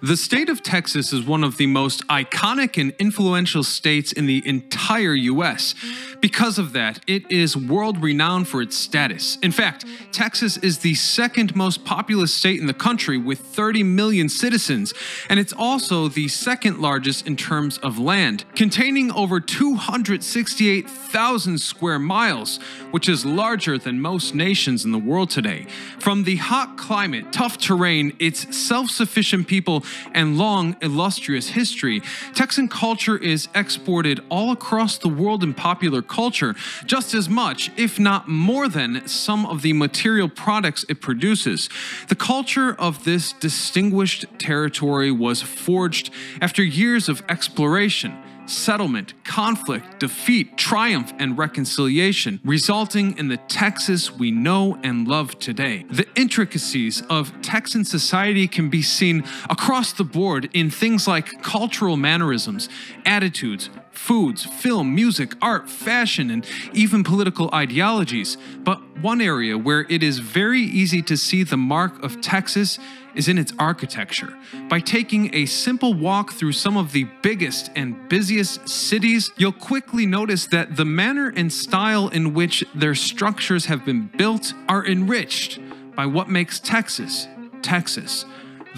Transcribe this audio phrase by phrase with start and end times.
[0.00, 4.40] The state of Texas is one of the most iconic and influential states in the
[4.46, 5.74] entire US.
[6.20, 9.38] Because of that, it is world renowned for its status.
[9.42, 14.28] In fact, Texas is the second most populous state in the country with 30 million
[14.28, 14.94] citizens,
[15.28, 22.58] and it's also the second largest in terms of land, containing over 268,000 square miles,
[22.92, 25.66] which is larger than most nations in the world today.
[25.98, 32.02] From the hot climate, tough terrain, its self sufficient people, and long, illustrious history,
[32.34, 36.54] Texan culture is exported all across the world in popular culture,
[36.86, 41.68] just as much, if not more than, some of the material products it produces.
[42.08, 48.16] The culture of this distinguished territory was forged after years of exploration
[48.50, 55.84] settlement, conflict, defeat, triumph, and reconciliation, resulting in the Texas we know and love today.
[55.90, 61.96] The intricacies of Texan society can be seen across the board in things like cultural
[61.96, 62.68] mannerisms,
[63.04, 68.36] attitudes, foods, film, music, art, fashion, and even political ideologies.
[68.60, 72.78] But one area where it is very easy to see the mark of Texas
[73.14, 74.36] is in its architecture.
[74.68, 80.06] By taking a simple walk through some of the biggest and busiest cities, you'll quickly
[80.06, 85.58] notice that the manner and style in which their structures have been built are enriched
[85.94, 87.26] by what makes Texas,
[87.62, 88.24] Texas.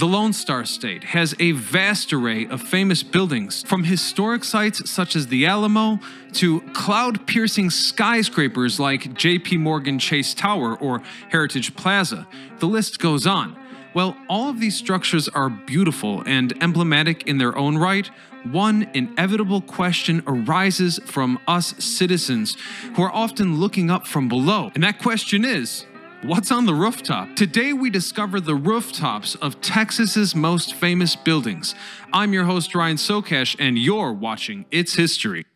[0.00, 5.14] The Lone Star State has a vast array of famous buildings, from historic sites such
[5.14, 6.00] as the Alamo
[6.32, 12.26] to cloud piercing skyscrapers like JP Morgan Chase Tower or Heritage Plaza.
[12.60, 13.54] The list goes on.
[13.92, 18.06] Well, all of these structures are beautiful and emblematic in their own right.
[18.44, 22.56] One inevitable question arises from us citizens
[22.94, 24.70] who are often looking up from below.
[24.74, 25.84] And that question is
[26.22, 27.34] What's on the rooftop?
[27.34, 31.74] Today we discover the rooftops of Texas's most famous buildings.
[32.12, 35.46] I'm your host Ryan Sokash and you're watching It's History.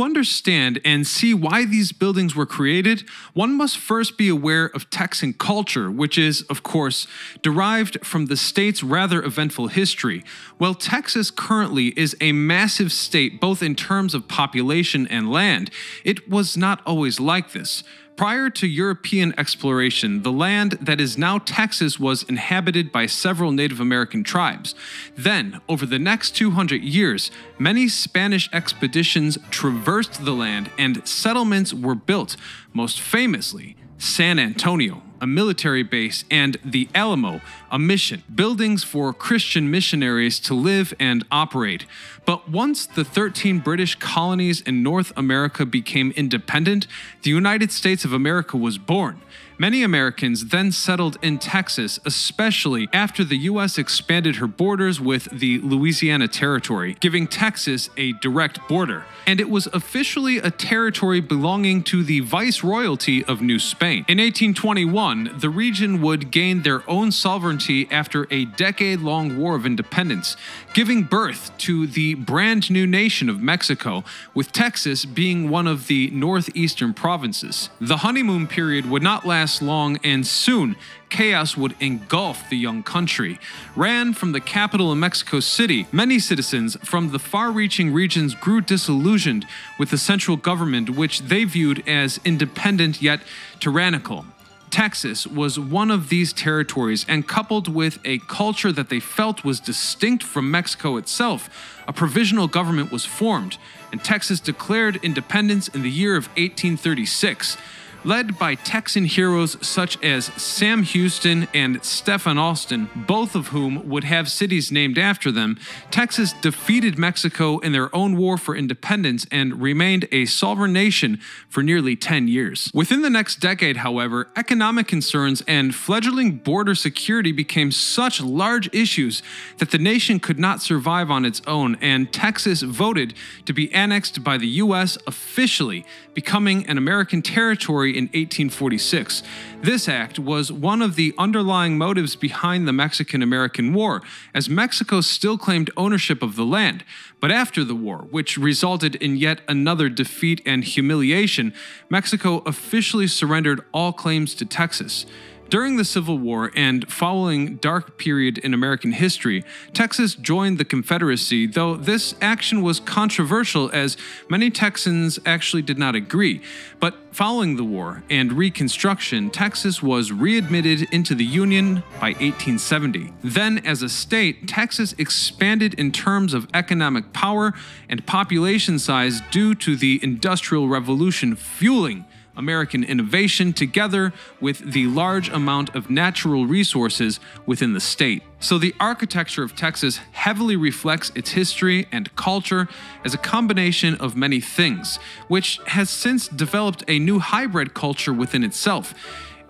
[0.00, 4.88] To understand and see why these buildings were created, one must first be aware of
[4.88, 7.06] Texan culture, which is, of course,
[7.42, 10.24] derived from the state's rather eventful history.
[10.56, 15.70] While Texas currently is a massive state both in terms of population and land,
[16.02, 17.84] it was not always like this.
[18.20, 23.80] Prior to European exploration, the land that is now Texas was inhabited by several Native
[23.80, 24.74] American tribes.
[25.16, 31.94] Then, over the next 200 years, many Spanish expeditions traversed the land and settlements were
[31.94, 32.36] built,
[32.74, 39.70] most famously, San Antonio a military base, and the Alamo, a mission, buildings for Christian
[39.70, 41.86] missionaries to live and operate.
[42.24, 46.86] But once the 13 British colonies in North America became independent,
[47.22, 49.20] the United States of America was born.
[49.60, 53.76] Many Americans then settled in Texas, especially after the U.S.
[53.76, 59.04] expanded her borders with the Louisiana Territory, giving Texas a direct border.
[59.26, 64.06] And it was officially a territory belonging to the Viceroyalty of New Spain.
[64.08, 69.66] In 1821, the region would gain their own sovereignty after a decade long war of
[69.66, 70.38] independence,
[70.72, 74.04] giving birth to the brand new nation of Mexico,
[74.34, 77.70] with Texas being one of the northeastern provinces.
[77.80, 80.76] The honeymoon period would not last long, and soon
[81.08, 83.40] chaos would engulf the young country.
[83.74, 88.60] Ran from the capital of Mexico City, many citizens from the far reaching regions grew
[88.60, 89.46] disillusioned
[89.78, 93.20] with the central government, which they viewed as independent yet
[93.58, 94.24] tyrannical.
[94.70, 99.60] Texas was one of these territories, and coupled with a culture that they felt was
[99.60, 101.50] distinct from Mexico itself,
[101.86, 103.58] a provisional government was formed,
[103.92, 107.56] and Texas declared independence in the year of 1836
[108.04, 114.04] led by Texan heroes such as Sam Houston and Stephen Austin, both of whom would
[114.04, 115.58] have cities named after them,
[115.90, 121.62] Texas defeated Mexico in their own war for independence and remained a sovereign nation for
[121.62, 122.70] nearly 10 years.
[122.72, 129.22] Within the next decade, however, economic concerns and fledgling border security became such large issues
[129.58, 133.14] that the nation could not survive on its own, and Texas voted
[133.46, 134.96] to be annexed by the U.S.
[135.06, 139.22] officially, becoming an American territory in 1846.
[139.62, 144.02] This act was one of the underlying motives behind the Mexican American War,
[144.34, 146.84] as Mexico still claimed ownership of the land.
[147.20, 151.52] But after the war, which resulted in yet another defeat and humiliation,
[151.88, 155.06] Mexico officially surrendered all claims to Texas.
[155.50, 159.44] During the Civil War and following dark period in American history,
[159.74, 163.96] Texas joined the Confederacy, though this action was controversial as
[164.28, 166.40] many Texans actually did not agree.
[166.78, 173.12] But following the war and Reconstruction, Texas was readmitted into the Union by 1870.
[173.24, 177.54] Then, as a state, Texas expanded in terms of economic power
[177.88, 182.04] and population size due to the Industrial Revolution fueling
[182.40, 188.22] American innovation together with the large amount of natural resources within the state.
[188.40, 192.66] So, the architecture of Texas heavily reflects its history and culture
[193.04, 194.96] as a combination of many things,
[195.28, 198.94] which has since developed a new hybrid culture within itself.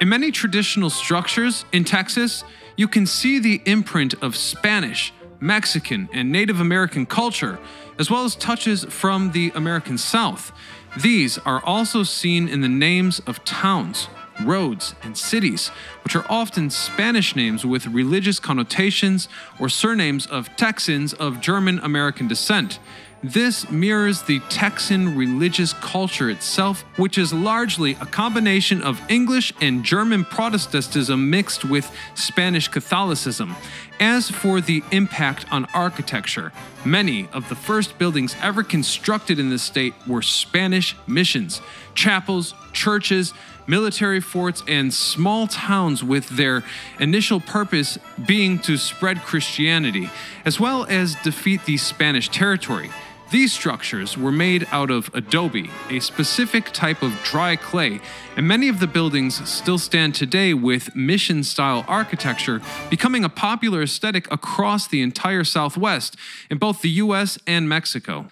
[0.00, 2.42] In many traditional structures in Texas,
[2.76, 7.60] you can see the imprint of Spanish, Mexican, and Native American culture,
[7.98, 10.52] as well as touches from the American South.
[10.98, 14.08] These are also seen in the names of towns,
[14.42, 15.68] roads, and cities,
[16.02, 19.28] which are often Spanish names with religious connotations
[19.60, 22.80] or surnames of Texans of German American descent.
[23.22, 29.84] This mirrors the Texan religious culture itself, which is largely a combination of English and
[29.84, 33.54] German Protestantism mixed with Spanish Catholicism.
[34.00, 36.52] As for the impact on architecture,
[36.86, 41.60] many of the first buildings ever constructed in the state were Spanish missions,
[41.94, 43.34] chapels, churches,
[43.66, 46.64] military forts, and small towns with their
[46.98, 50.08] initial purpose being to spread Christianity,
[50.46, 52.90] as well as defeat the Spanish territory.
[53.30, 58.00] These structures were made out of adobe, a specific type of dry clay,
[58.36, 62.60] and many of the buildings still stand today with mission style architecture,
[62.90, 66.16] becoming a popular aesthetic across the entire Southwest
[66.50, 68.26] in both the US and Mexico.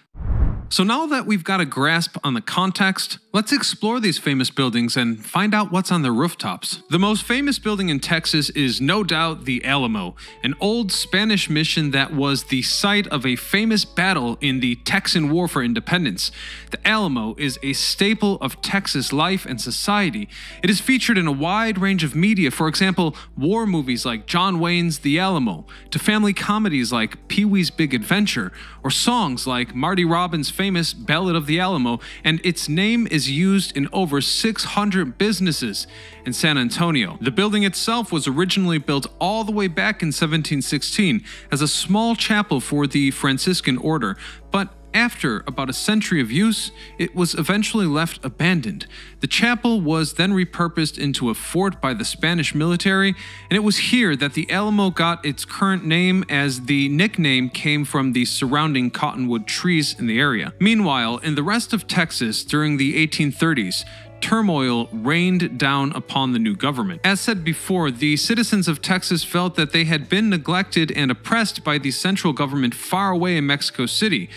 [0.71, 4.95] So now that we've got a grasp on the context, let's explore these famous buildings
[4.95, 6.83] and find out what's on their rooftops.
[6.91, 11.89] The most famous building in Texas is no doubt the Alamo, an old Spanish mission
[11.91, 16.31] that was the site of a famous battle in the Texan War for Independence.
[16.69, 20.29] The Alamo is a staple of Texas life and society.
[20.61, 24.59] It is featured in a wide range of media, for example, war movies like John
[24.59, 28.51] Wayne's The Alamo, to family comedies like Pee Wee's Big Adventure,
[28.83, 33.77] or songs like Marty Robbins' famous Ballad of the Alamo, and its name is used
[33.77, 35.87] in over 600 businesses
[36.25, 37.17] in San Antonio.
[37.21, 42.13] The building itself was originally built all the way back in 1716 as a small
[42.13, 44.17] chapel for the Franciscan order,
[44.51, 48.85] but after about a century of use, it was eventually left abandoned.
[49.19, 53.15] The chapel was then repurposed into a fort by the Spanish military,
[53.49, 57.85] and it was here that the Alamo got its current name as the nickname came
[57.85, 60.53] from the surrounding cottonwood trees in the area.
[60.59, 63.85] Meanwhile, in the rest of Texas during the 1830s,
[64.21, 67.01] turmoil rained down upon the new government.
[67.03, 71.63] As said before, the citizens of Texas felt that they had been neglected and oppressed
[71.63, 74.29] by the central government far away in Mexico City.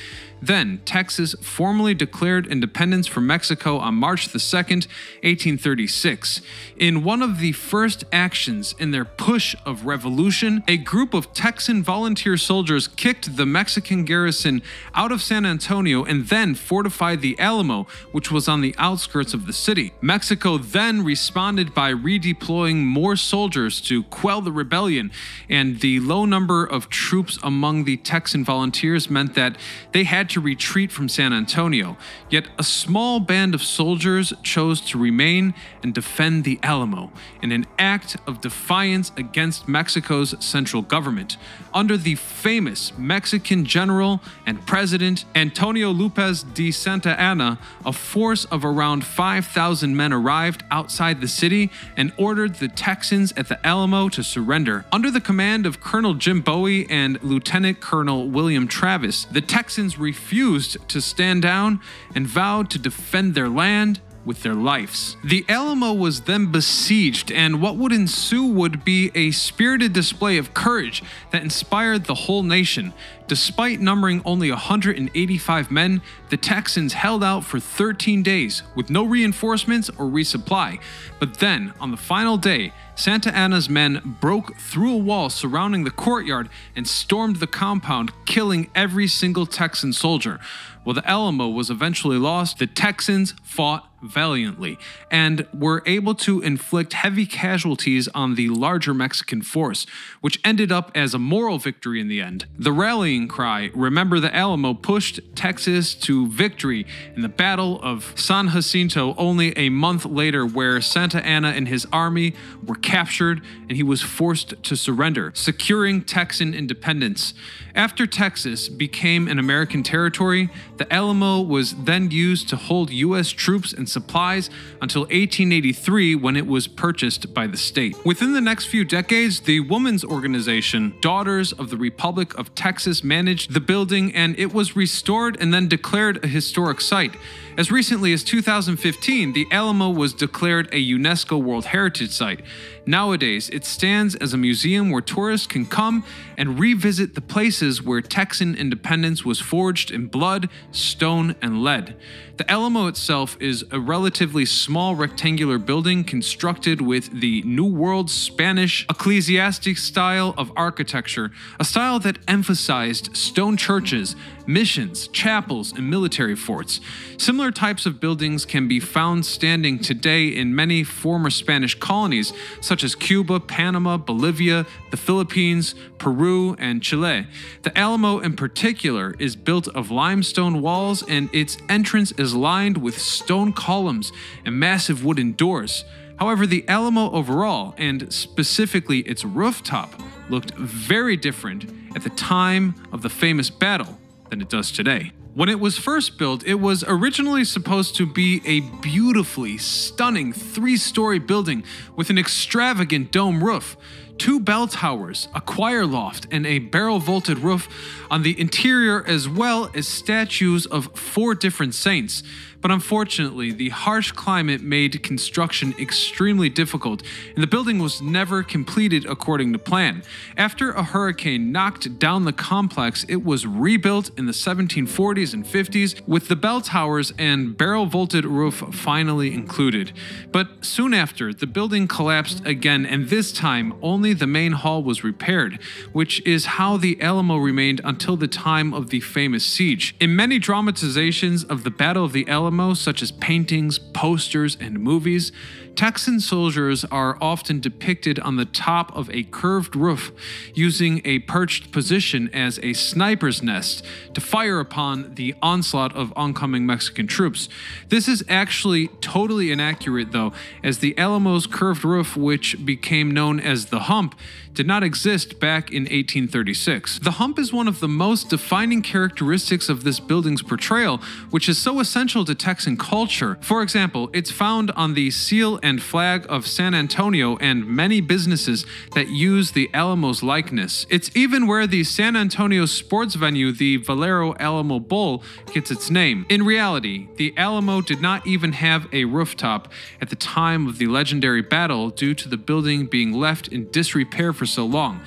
[0.42, 4.88] Then, Texas formally declared independence from Mexico on March the 2nd,
[5.22, 6.40] 1836.
[6.76, 11.80] In one of the first actions in their push of revolution, a group of Texan
[11.80, 14.62] volunteer soldiers kicked the Mexican garrison
[14.96, 19.46] out of San Antonio and then fortified the Alamo, which was on the outskirts of
[19.46, 19.92] the city.
[20.00, 25.12] Mexico then responded by redeploying more soldiers to quell the rebellion,
[25.48, 29.56] and the low number of troops among the Texan volunteers meant that
[29.92, 31.96] they had to retreat from San Antonio,
[32.30, 37.66] yet a small band of soldiers chose to remain and defend the Alamo in an
[37.78, 41.36] act of defiance against Mexico's central government.
[41.74, 48.64] Under the famous Mexican general and president Antonio Lopez de Santa Anna, a force of
[48.64, 54.22] around 5,000 men arrived outside the city and ordered the Texans at the Alamo to
[54.22, 54.84] surrender.
[54.90, 60.21] Under the command of Colonel Jim Bowie and Lieutenant Colonel William Travis, the Texans refused
[60.30, 61.80] to stand down
[62.14, 65.16] and vowed to defend their land with their lives.
[65.24, 70.54] The Alamo was then besieged, and what would ensue would be a spirited display of
[70.54, 72.92] courage that inspired the whole nation.
[73.26, 79.88] Despite numbering only 185 men, the Texans held out for 13 days with no reinforcements
[79.90, 80.80] or resupply.
[81.18, 85.90] But then, on the final day, Santa Anna's men broke through a wall surrounding the
[85.90, 90.38] courtyard and stormed the compound, killing every single Texan soldier.
[90.84, 94.76] While the Alamo was eventually lost, the Texans fought valiantly
[95.12, 99.86] and were able to inflict heavy casualties on the larger Mexican force,
[100.20, 102.46] which ended up as a moral victory in the end.
[102.58, 106.84] The rallying cry, Remember the Alamo, pushed Texas to victory
[107.14, 111.86] in the Battle of San Jacinto only a month later, where Santa Anna and his
[111.92, 112.34] army
[112.66, 117.34] were captured and he was forced to surrender, securing Texan independence.
[117.74, 123.30] After Texas became an American territory, the Alamo was then used to hold U.S.
[123.30, 127.96] troops and supplies until 1883 when it was purchased by the state.
[128.04, 133.54] Within the next few decades, the women's organization, Daughters of the Republic of Texas, managed
[133.54, 137.14] the building and it was restored and then declared a historic site.
[137.58, 142.40] As recently as 2015, the Alamo was declared a UNESCO World Heritage Site.
[142.84, 146.04] Nowadays, it stands as a museum where tourists can come
[146.36, 151.94] and revisit the places where Texan independence was forged in blood, stone, and lead.
[152.38, 158.86] The Alamo itself is a relatively small rectangular building constructed with the New World Spanish
[158.88, 166.80] ecclesiastic style of architecture, a style that emphasized stone churches, missions, chapels, and military forts.
[167.18, 172.71] Similar types of buildings can be found standing today in many former Spanish colonies, such
[172.80, 177.26] as Cuba, Panama, Bolivia, the Philippines, Peru, and Chile.
[177.62, 182.98] The Alamo, in particular, is built of limestone walls, and its entrance is lined with
[182.98, 184.10] stone columns
[184.46, 185.84] and massive wooden doors.
[186.18, 189.92] However, the Alamo overall, and specifically its rooftop,
[190.30, 193.98] looked very different at the time of the famous battle
[194.30, 195.12] than it does today.
[195.34, 200.76] When it was first built, it was originally supposed to be a beautifully stunning three
[200.76, 201.64] story building
[201.96, 203.78] with an extravagant dome roof,
[204.18, 207.66] two bell towers, a choir loft, and a barrel vaulted roof
[208.10, 212.22] on the interior, as well as statues of four different saints.
[212.62, 217.02] But unfortunately, the harsh climate made construction extremely difficult,
[217.34, 220.04] and the building was never completed according to plan.
[220.36, 226.00] After a hurricane knocked down the complex, it was rebuilt in the 1740s and 50s,
[226.06, 229.92] with the bell towers and barrel vaulted roof finally included.
[230.30, 235.02] But soon after, the building collapsed again, and this time only the main hall was
[235.02, 235.58] repaired,
[235.92, 239.96] which is how the Alamo remained until the time of the famous siege.
[239.98, 245.32] In many dramatizations of the Battle of the Alamo, such as paintings, posters, and movies,
[245.74, 250.12] Texan soldiers are often depicted on the top of a curved roof,
[250.54, 256.66] using a perched position as a sniper's nest to fire upon the onslaught of oncoming
[256.66, 257.48] Mexican troops.
[257.88, 260.32] This is actually totally inaccurate, though,
[260.62, 264.14] as the Alamo's curved roof, which became known as the hump,
[264.54, 266.98] did not exist back in 1836.
[267.00, 270.98] The hump is one of the most defining characteristics of this building's portrayal,
[271.30, 273.38] which is so essential to Texan culture.
[273.40, 278.66] For example, it's found on the seal and flag of San Antonio and many businesses
[278.94, 280.86] that use the Alamo's likeness.
[280.90, 286.26] It's even where the San Antonio sports venue, the Valero Alamo Bowl, gets its name.
[286.28, 290.86] In reality, the Alamo did not even have a rooftop at the time of the
[290.86, 295.00] legendary battle due to the building being left in disrepair for so long.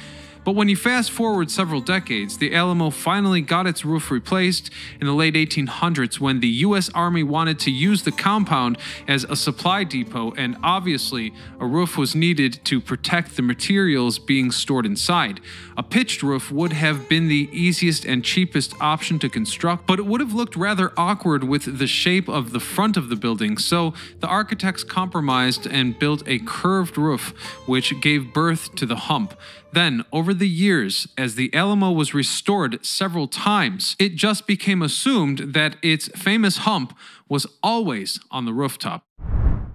[0.46, 4.70] But when you fast forward several decades, the Alamo finally got its roof replaced
[5.02, 6.88] in the late 1800s when the U.S.
[6.94, 12.14] Army wanted to use the compound as a supply depot, and obviously, a roof was
[12.14, 15.42] needed to protect the materials being stored inside.
[15.78, 20.06] A pitched roof would have been the easiest and cheapest option to construct, but it
[20.06, 23.96] would have looked rather awkward with the shape of the front of the building, so
[24.20, 27.34] the architects compromised and built a curved roof,
[27.66, 29.34] which gave birth to the hump.
[29.76, 35.54] Then, over the years, as the Alamo was restored several times, it just became assumed
[35.54, 39.04] that its famous hump was always on the rooftop.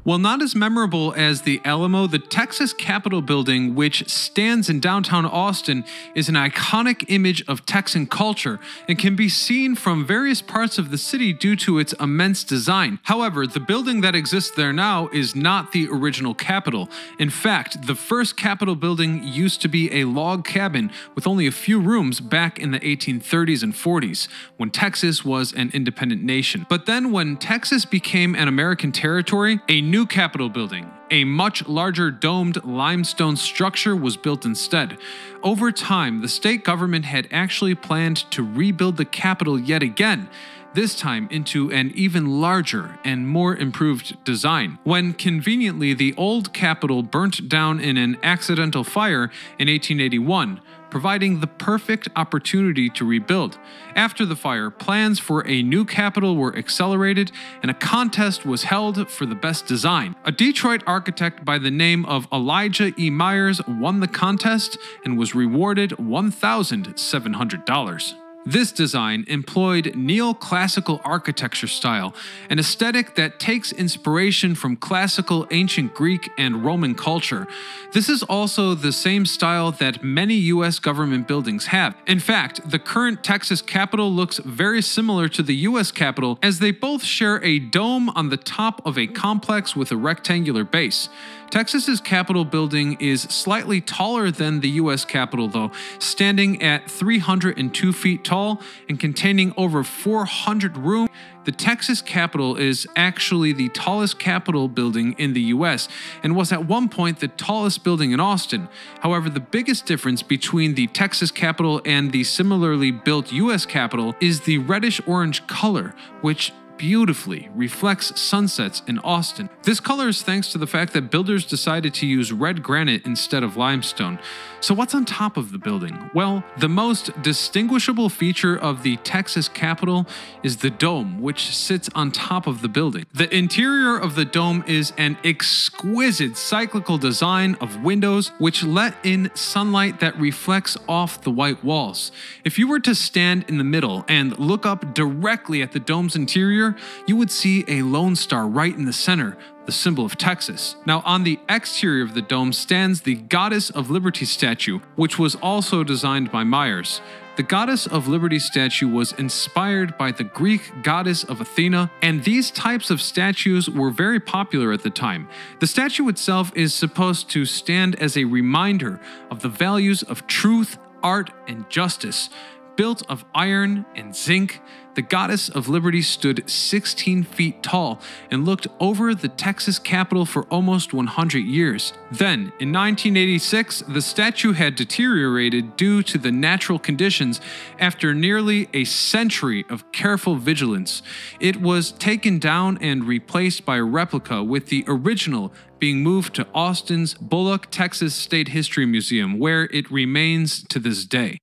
[0.03, 5.27] While not as memorable as the Alamo, the Texas Capitol building, which stands in downtown
[5.27, 10.79] Austin, is an iconic image of Texan culture and can be seen from various parts
[10.79, 12.99] of the city due to its immense design.
[13.03, 16.89] However, the building that exists there now is not the original Capitol.
[17.19, 21.53] In fact, the first Capitol building used to be a log cabin with only a
[21.53, 26.65] few rooms back in the 1830s and 40s, when Texas was an independent nation.
[26.71, 32.11] But then, when Texas became an American territory, a new Capitol building, a much larger
[32.13, 34.97] domed limestone structure, was built instead.
[35.43, 40.29] Over time, the state government had actually planned to rebuild the Capitol yet again
[40.75, 44.79] this time into an even larger and more improved design.
[44.85, 49.25] When conveniently the old Capitol burnt down in an accidental fire
[49.59, 50.61] in 1881,
[50.91, 53.59] providing the perfect opportunity to rebuild.
[53.95, 59.09] After the fire, plans for a new Capitol were accelerated and a contest was held
[59.09, 60.15] for the best design.
[60.25, 63.11] A Detroit architect by the name of Elijah E.
[63.11, 68.15] Myers won the contest and was rewarded $1,700.
[68.47, 72.15] This design employed neoclassical architecture style,
[72.49, 77.47] an aesthetic that takes inspiration from classical ancient Greek and Roman culture.
[77.93, 81.95] This is also the same style that many US government buildings have.
[82.07, 86.71] In fact, the current Texas Capitol looks very similar to the US Capitol as they
[86.71, 91.11] both share a dome on the top of a complex with a rectangular base.
[91.51, 98.25] Texas's Capitol building is slightly taller than the US Capitol though, standing at 302 feet
[98.31, 101.11] tall and containing over 400 rooms.
[101.45, 105.89] The Texas Capitol is actually the tallest Capitol building in the US
[106.23, 108.69] and was at one point the tallest building in Austin.
[109.01, 114.43] However, the biggest difference between the Texas Capitol and the similarly built US Capitol is
[114.43, 119.51] the reddish orange color, which beautifully reflects sunsets in Austin.
[119.65, 123.43] This color is thanks to the fact that builders decided to use red granite instead
[123.43, 124.19] of limestone.
[124.61, 126.11] So, what's on top of the building?
[126.15, 130.07] Well, the most distinguishable feature of the Texas Capitol
[130.43, 133.05] is the dome, which sits on top of the building.
[133.13, 139.31] The interior of the dome is an exquisite cyclical design of windows which let in
[139.35, 142.11] sunlight that reflects off the white walls.
[142.43, 146.17] If you were to stand in the middle and look up directly at the dome's
[146.17, 146.70] interior,
[147.07, 149.37] you would see a Lone Star right in the center,
[149.67, 150.77] the symbol of Texas.
[150.87, 155.35] Now, on the exterior of the dome stands the Goddess of Liberty statue, which was
[155.37, 157.01] also designed by Myers.
[157.37, 162.51] The Goddess of Liberty statue was inspired by the Greek goddess of Athena, and these
[162.51, 165.29] types of statues were very popular at the time.
[165.61, 169.01] The statue itself is supposed to stand as a reminder
[169.31, 172.29] of the values of truth, art, and justice.
[172.77, 174.61] Built of iron and zinc,
[175.01, 177.99] the goddess of liberty stood 16 feet tall
[178.31, 181.95] and looked over the Texas Capitol for almost 100 years.
[182.13, 187.41] Then, in 1986, the statue had deteriorated due to the natural conditions
[187.79, 191.03] after nearly a century of careful vigilance.
[191.41, 196.47] It was taken down and replaced by a replica, with the original being moved to
[196.55, 201.40] Austin's Bullock, Texas State History Museum, where it remains to this day.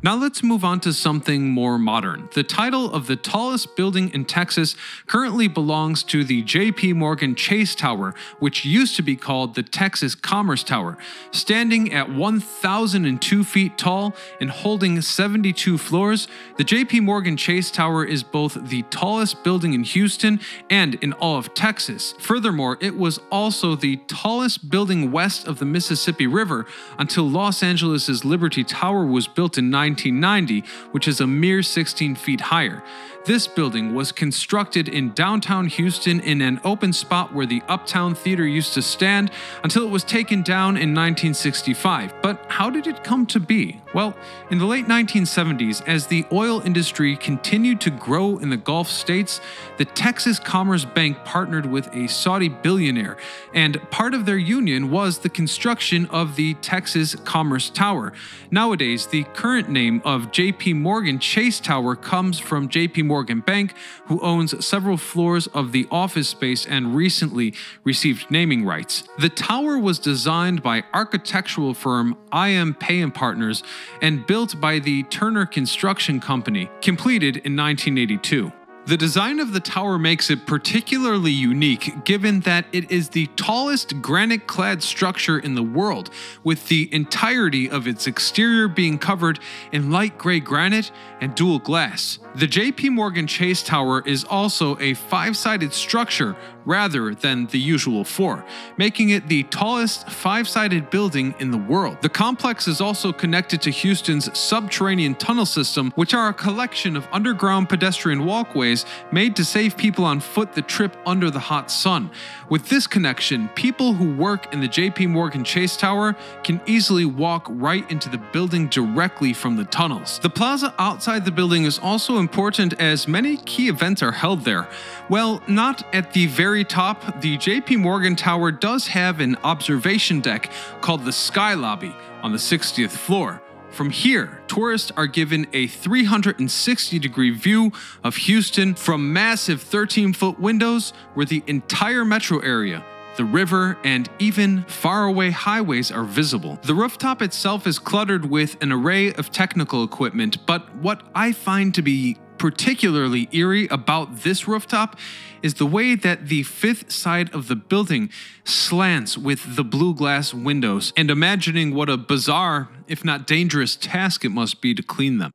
[0.00, 2.28] Now let's move on to something more modern.
[2.32, 4.76] The title of the tallest building in Texas
[5.08, 10.14] currently belongs to the JP Morgan Chase Tower, which used to be called the Texas
[10.14, 10.98] Commerce Tower.
[11.32, 18.22] Standing at 1,002 feet tall and holding 72 floors, the JP Morgan Chase Tower is
[18.22, 20.38] both the tallest building in Houston
[20.70, 22.14] and in all of Texas.
[22.20, 26.66] Furthermore, it was also the tallest building west of the Mississippi River
[26.98, 32.40] until Los Angeles' Library Tower was built in 1990, which is a mere 16 feet
[32.40, 32.82] higher.
[33.24, 38.46] This building was constructed in downtown Houston in an open spot where the Uptown Theater
[38.46, 39.30] used to stand
[39.62, 42.14] until it was taken down in 1965.
[42.22, 43.82] But how did it come to be?
[43.92, 44.14] Well,
[44.50, 49.42] in the late 1970s, as the oil industry continued to grow in the Gulf states,
[49.76, 53.18] the Texas Commerce Bank partnered with a Saudi billionaire,
[53.52, 58.12] and part of their union was the construction of the Texas Commerce Tower.
[58.50, 63.74] Nowadays, the current name of JP Morgan Chase Tower comes from JP Morgan Bank,
[64.06, 69.02] who owns several floors of the office space and recently received naming rights.
[69.18, 73.64] The tower was designed by architectural firm IM Pei and Partners
[74.00, 78.52] and built by the Turner Construction Company, completed in 1982.
[78.88, 84.00] The design of the tower makes it particularly unique given that it is the tallest
[84.00, 86.08] granite clad structure in the world,
[86.42, 89.40] with the entirety of its exterior being covered
[89.72, 92.18] in light gray granite and dual glass.
[92.36, 96.34] The JP Morgan Chase Tower is also a five sided structure
[96.68, 98.44] rather than the usual four,
[98.76, 101.96] making it the tallest five sided building in the world.
[102.02, 107.08] The complex is also connected to Houston's subterranean tunnel system, which are a collection of
[107.10, 112.10] underground pedestrian walkways made to save people on foot the trip under the hot sun.
[112.50, 117.46] With this connection, people who work in the JP Morgan Chase Tower can easily walk
[117.48, 120.18] right into the building directly from the tunnels.
[120.18, 124.68] The plaza outside the building is also important as many key events are held there.
[125.08, 130.50] Well, not at the very top, the JP Morgan Tower does have an observation deck
[130.80, 133.42] called the Sky Lobby on the 60th floor.
[133.70, 137.70] From here, tourists are given a 360 degree view
[138.02, 142.84] of Houston from massive 13 foot windows where the entire metro area,
[143.18, 146.58] the river, and even faraway highways are visible.
[146.62, 151.74] The rooftop itself is cluttered with an array of technical equipment, but what I find
[151.74, 154.96] to be particularly eerie about this rooftop
[155.42, 158.08] is the way that the fifth side of the building
[158.44, 164.24] slants with the blue glass windows, and imagining what a bizarre, if not dangerous, task
[164.24, 165.32] it must be to clean them.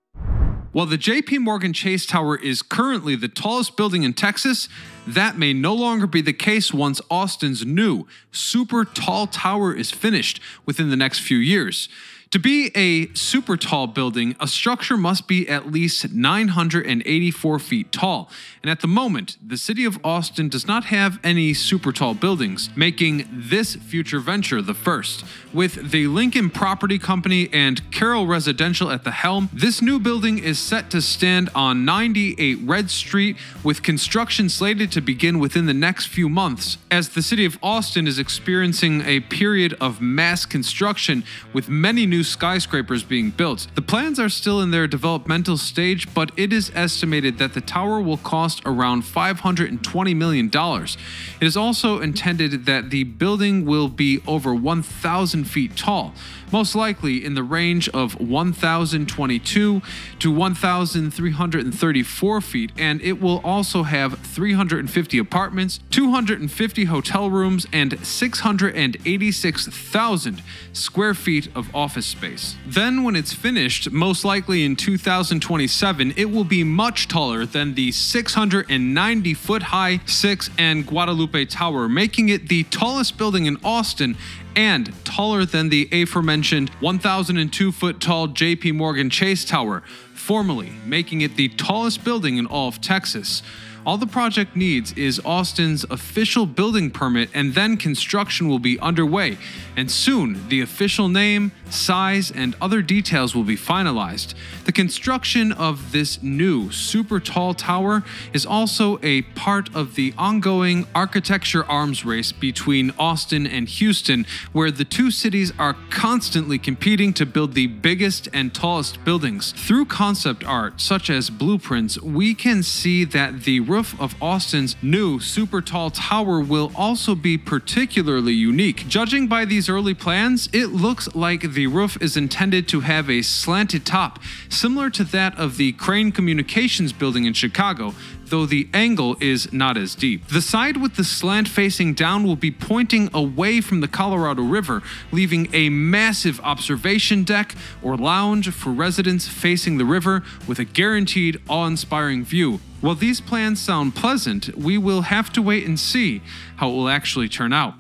[0.72, 4.70] While the JP Morgan Chase Tower is currently the tallest building in Texas,
[5.06, 10.40] that may no longer be the case once Austin's new, super tall tower is finished
[10.66, 11.90] within the next few years.
[12.34, 18.28] To be a super tall building, a structure must be at least 984 feet tall.
[18.64, 22.72] And at the moment, the city of Austin does not have any super tall buildings,
[22.76, 25.24] making this future venture the first.
[25.54, 30.58] With the Lincoln Property Company and Kairoi Residential at the helm, this new building is
[30.58, 36.08] set to stand on 98 Red Street, with construction slated to begin within the next
[36.08, 41.70] few months, as the city of Austin is experiencing a period of mass construction with
[41.70, 43.68] many new skyscrapers being built.
[43.76, 48.02] The plans are still in their developmental stage, but it is estimated that the tower
[48.02, 50.50] will cost around $520 million.
[50.54, 56.14] It is also intended that the building will be over 1,000 feet tall,
[56.52, 59.82] most likely in the range of 1,022
[60.20, 70.44] to 1,334 feet, and it will also have 350 apartments, 250 hotel rooms, and 686,000
[70.74, 72.56] square feet of office space.
[72.66, 77.92] Then, when it's finished, most likely in 2027, it will be much taller than the
[77.92, 84.16] 690 foot high Six and Guadalupe Tower, making it the tallest building in Austin
[84.56, 89.82] and taller than the aforementioned 1,002 foot tall JP Morgan Chase Tower,
[90.14, 93.42] formally making it the tallest building in all of Texas.
[93.86, 99.38] All the project needs is Austin's official building permit, and then construction will be underway.
[99.76, 104.34] And soon, the official name, size, and other details will be finalized.
[104.66, 110.88] The construction of this new super tall tower is also a part of the ongoing
[110.96, 117.26] architecture arms race between Austin and Houston, where the two cities are constantly competing to
[117.26, 119.52] build the biggest and tallest buildings.
[119.52, 125.20] Through concept art, such as blueprints, we can see that the roof of Austin's new
[125.20, 128.88] super tall tower will also be particularly unique.
[128.88, 133.22] Judging by these early plans, it looks like the roof is intended to have a
[133.22, 137.94] slanted top, similar to that of the Crain Communications building in Chicago,
[138.26, 140.28] though the angle is not as deep.
[140.28, 144.82] The side with the slant facing down will be pointing away from the Colorado River,
[145.12, 151.40] leaving a massive observation deck or lounge for residents facing the river with a guaranteed
[151.48, 152.60] awe inspiring view.
[152.82, 156.22] While these plans sound pleasant, we will have to wait and see
[156.58, 157.76] how it will actually turn out.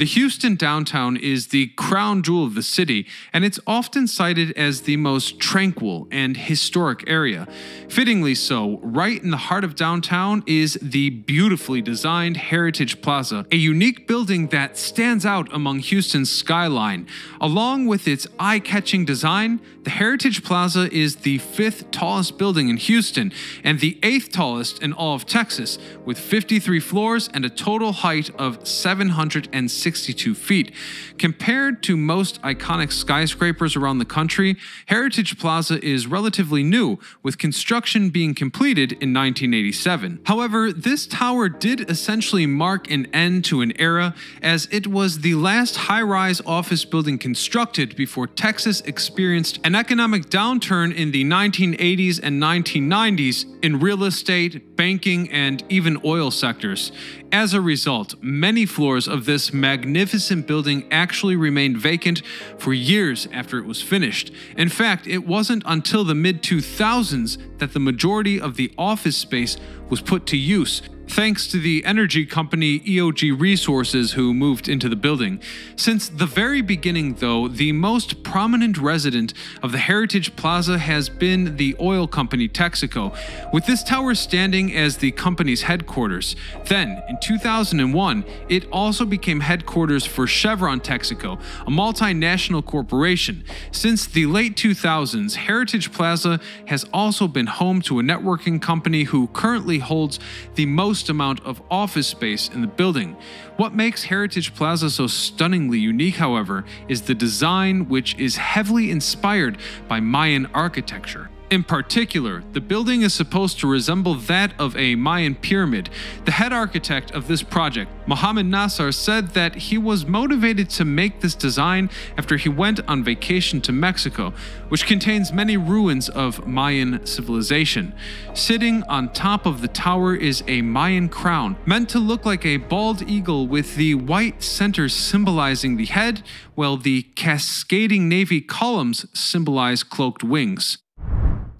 [0.00, 4.80] The Houston downtown is the crown jewel of the city, and it's often cited as
[4.80, 7.46] the most tranquil and historic area.
[7.90, 13.56] Fittingly so, right in the heart of downtown is the beautifully designed Heritage Plaza, a
[13.56, 17.06] unique building that stands out among Houston's skyline.
[17.38, 22.78] Along with its eye catching design, the Heritage Plaza is the fifth tallest building in
[22.78, 23.32] Houston
[23.64, 28.30] and the eighth tallest in all of Texas, with 53 floors and a total height
[28.38, 29.89] of 760.
[29.96, 30.72] 62 feet.
[31.18, 38.10] Compared to most iconic skyscrapers around the country, Heritage Plaza is relatively new, with construction
[38.10, 40.20] being completed in 1987.
[40.24, 45.34] However, this tower did essentially mark an end to an era, as it was the
[45.34, 52.20] last high rise office building constructed before Texas experienced an economic downturn in the 1980s
[52.22, 56.92] and 1990s in real estate, banking, and even oil sectors.
[57.32, 62.22] As a result, many floors of this magnificent building actually remained vacant
[62.58, 64.32] for years after it was finished.
[64.56, 69.56] In fact, it wasn't until the mid 2000s that the majority of the office space
[69.88, 74.94] was put to use, thanks to the energy company EOG Resources who moved into the
[74.94, 75.40] building.
[75.74, 81.56] Since the very beginning, though, the most prominent resident of the Heritage Plaza has been
[81.56, 83.12] the oil company Texaco,
[83.52, 86.36] with this tower standing as the company's headquarters.
[86.66, 93.42] Then, in 2001, it also became headquarters for Chevron Texaco, a multinational corporation.
[93.72, 99.26] Since the late 2000s, Heritage Plaza has also been home to a networking company who
[99.28, 100.20] currently holds
[100.54, 103.16] the most amount of office space in the building.
[103.56, 109.58] What makes Heritage Plaza so stunningly unique, however, is the design, which is heavily inspired
[109.88, 111.30] by Mayan architecture.
[111.50, 115.90] In particular, the building is supposed to resemble that of a Mayan pyramid.
[116.24, 121.20] The head architect of this project, Mohammed Nasr, said that he was motivated to make
[121.20, 124.32] this design after he went on vacation to Mexico,
[124.68, 127.94] which contains many ruins of Mayan civilization.
[128.32, 132.58] Sitting on top of the tower is a Mayan crown, meant to look like a
[132.58, 136.22] bald eagle with the white center symbolizing the head,
[136.54, 140.78] while the cascading navy columns symbolize cloaked wings.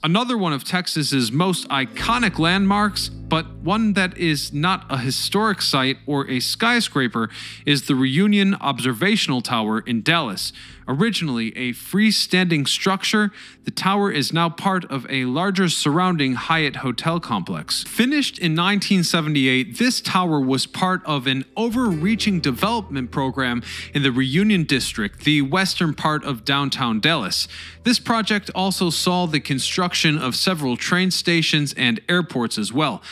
[0.03, 5.99] Another one of Texas's most iconic landmarks, but one that is not a historic site
[6.05, 7.31] or a skyscraper,
[7.64, 10.53] is the Reunion Observational Tower in Dallas.
[10.88, 13.31] Originally a freestanding structure,
[13.62, 17.85] the tower is now part of a larger surrounding Hyatt hotel complex.
[17.85, 23.62] Finished in 1978, this tower was part of an overreaching development program
[23.95, 27.47] in the Reunion District, the western part of downtown Dallas.
[27.85, 33.01] This project also saw the construction of several train stations and airports as well.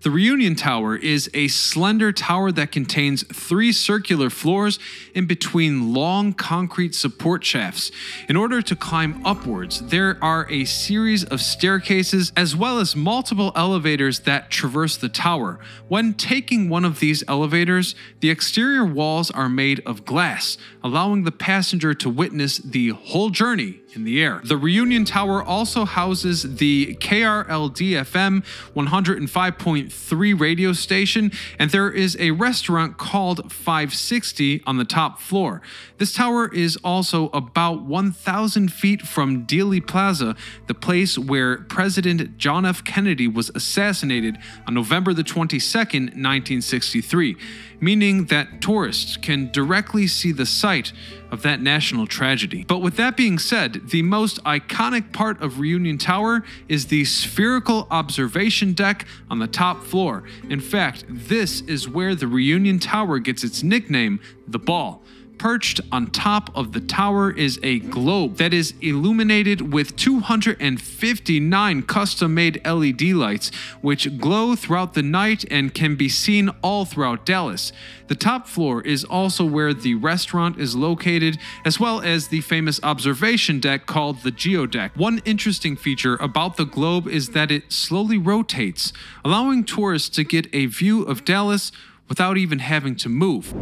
[0.00, 4.78] The Reunion Tower is a slender tower that contains three circular floors
[5.12, 7.90] in between long concrete support shafts.
[8.28, 13.50] In order to climb upwards, there are a series of staircases as well as multiple
[13.56, 15.58] elevators that traverse the tower.
[15.88, 21.32] When taking one of these elevators, the exterior walls are made of glass, allowing the
[21.32, 24.40] passenger to witness the whole journey in the air.
[24.44, 29.87] The Reunion Tower also houses the KRLDFM 105.
[29.92, 35.62] Three radio station, and there is a restaurant called 560 on the top floor.
[35.98, 42.64] This tower is also about 1,000 feet from Dealey Plaza, the place where President John
[42.64, 42.84] F.
[42.84, 47.36] Kennedy was assassinated on November the 22nd, 1963
[47.80, 50.92] meaning that tourists can directly see the site
[51.30, 52.64] of that national tragedy.
[52.66, 57.86] But with that being said, the most iconic part of Reunion Tower is the spherical
[57.90, 60.24] observation deck on the top floor.
[60.48, 65.02] In fact, this is where the Reunion Tower gets its nickname, the Ball.
[65.38, 72.34] Perched on top of the tower is a globe that is illuminated with 259 custom
[72.34, 77.72] made LED lights, which glow throughout the night and can be seen all throughout Dallas.
[78.08, 82.80] The top floor is also where the restaurant is located, as well as the famous
[82.82, 84.96] observation deck called the Geodeck.
[84.96, 88.92] One interesting feature about the globe is that it slowly rotates,
[89.24, 91.70] allowing tourists to get a view of Dallas
[92.08, 93.54] without even having to move.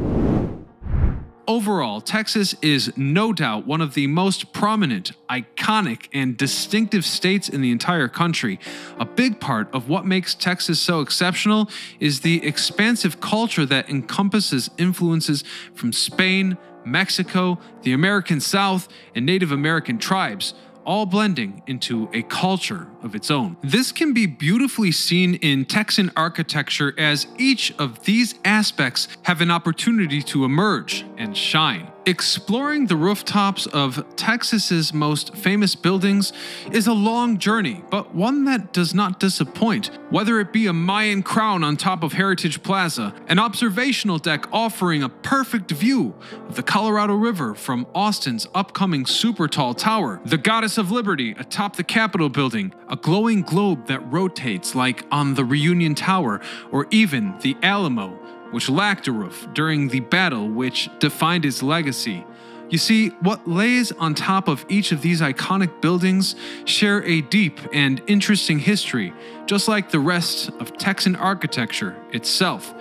[1.48, 7.60] Overall, Texas is no doubt one of the most prominent, iconic, and distinctive states in
[7.60, 8.58] the entire country.
[8.98, 14.70] A big part of what makes Texas so exceptional is the expansive culture that encompasses
[14.76, 20.52] influences from Spain, Mexico, the American South, and Native American tribes
[20.86, 23.56] all blending into a culture of its own.
[23.62, 29.50] This can be beautifully seen in Texan architecture as each of these aspects have an
[29.50, 31.88] opportunity to emerge and shine.
[32.08, 36.32] Exploring the rooftops of Texas's most famous buildings
[36.70, 39.90] is a long journey, but one that does not disappoint.
[40.10, 45.02] Whether it be a Mayan crown on top of Heritage Plaza, an observational deck offering
[45.02, 46.14] a perfect view
[46.48, 51.74] of the Colorado River from Austin's upcoming super tall tower, the Goddess of Liberty atop
[51.74, 56.40] the Capitol building, a glowing globe that rotates like on the Reunion Tower,
[56.70, 58.16] or even the Alamo
[58.50, 62.24] which lacked a roof during the battle which defined its legacy.
[62.68, 67.60] You see, what lays on top of each of these iconic buildings share a deep
[67.72, 69.12] and interesting history,
[69.46, 72.74] just like the rest of Texan architecture itself.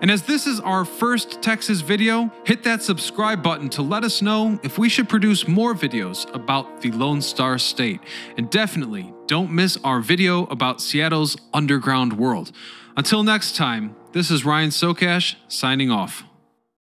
[0.00, 4.22] And as this is our first Texas video, hit that subscribe button to let us
[4.22, 8.00] know if we should produce more videos about the Lone Star State.
[8.36, 12.52] And definitely don't miss our video about Seattle's underground world.
[12.98, 16.24] Until next time, this is Ryan Sokash signing off.